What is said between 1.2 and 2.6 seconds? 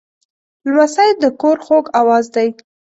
د کور خوږ آواز دی.